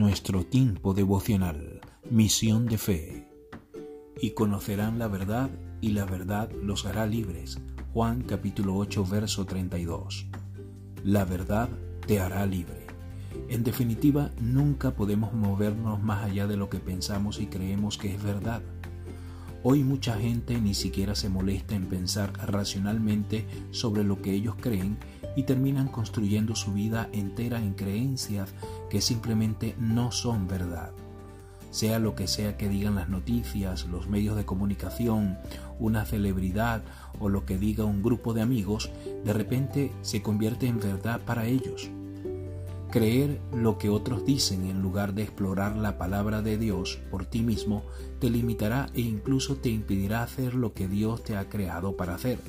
[0.00, 3.28] nuestro tiempo devocional, misión de fe.
[4.18, 5.50] Y conocerán la verdad
[5.82, 7.60] y la verdad los hará libres.
[7.92, 10.26] Juan capítulo 8 verso 32.
[11.04, 11.68] La verdad
[12.06, 12.86] te hará libre.
[13.50, 18.22] En definitiva, nunca podemos movernos más allá de lo que pensamos y creemos que es
[18.22, 18.62] verdad.
[19.62, 24.96] Hoy mucha gente ni siquiera se molesta en pensar racionalmente sobre lo que ellos creen
[25.36, 28.52] y terminan construyendo su vida entera en creencias
[28.88, 30.90] que simplemente no son verdad.
[31.70, 35.38] Sea lo que sea que digan las noticias, los medios de comunicación,
[35.78, 36.82] una celebridad
[37.20, 38.90] o lo que diga un grupo de amigos,
[39.24, 41.88] de repente se convierte en verdad para ellos.
[42.90, 47.42] Creer lo que otros dicen en lugar de explorar la palabra de Dios por ti
[47.42, 47.84] mismo
[48.18, 52.40] te limitará e incluso te impedirá hacer lo que Dios te ha creado para hacer.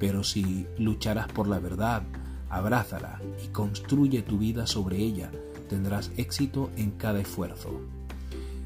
[0.00, 2.02] Pero si lucharás por la verdad,
[2.48, 5.30] abrázala y construye tu vida sobre ella,
[5.68, 7.80] tendrás éxito en cada esfuerzo.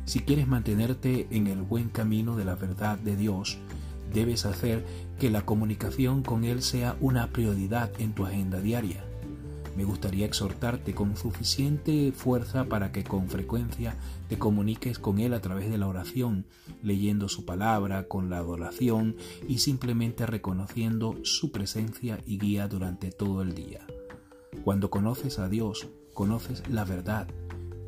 [0.07, 3.59] Si quieres mantenerte en el buen camino de la verdad de Dios,
[4.13, 4.87] debes hacer
[5.19, 9.05] que la comunicación con Él sea una prioridad en tu agenda diaria
[9.77, 13.97] me gustaría exhortarte con suficiente fuerza para que con frecuencia
[14.29, 16.47] te comuniques con Él a través de la oración,
[16.83, 19.17] leyendo su palabra, con la adoración
[19.49, 23.87] y simplemente reconociendo su presencia y guía durante todo el día.
[24.63, 27.27] Cuando conoces a Dios, conoces la verdad.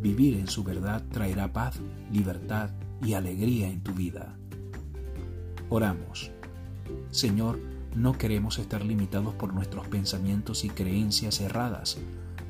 [0.00, 1.80] Vivir en su verdad traerá paz,
[2.12, 2.70] libertad
[3.02, 4.38] y alegría en tu vida.
[5.68, 6.30] Oramos.
[7.10, 7.58] Señor,
[7.96, 11.96] no queremos estar limitados por nuestros pensamientos y creencias erradas.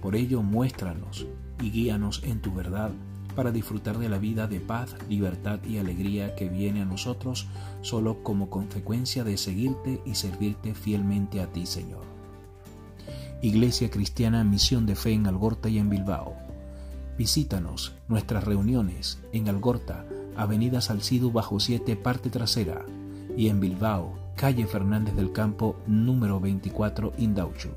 [0.03, 1.27] Por ello, muéstranos
[1.63, 2.91] y guíanos en tu verdad
[3.37, 7.47] para disfrutar de la vida de paz, libertad y alegría que viene a nosotros
[7.83, 12.03] solo como consecuencia de seguirte y servirte fielmente a ti, Señor.
[13.43, 16.35] Iglesia Cristiana Misión de Fe en Algorta y en Bilbao.
[17.17, 20.07] Visítanos nuestras reuniones en Algorta,
[20.37, 22.85] Avenida Salcido bajo 7, parte trasera,
[23.37, 27.71] y en Bilbao, calle Fernández del Campo, número 24, Indauchu.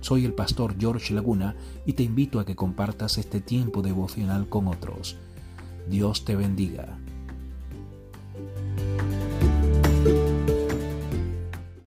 [0.00, 1.56] Soy el pastor George Laguna
[1.86, 5.16] y te invito a que compartas este tiempo devocional con otros.
[5.88, 6.98] Dios te bendiga.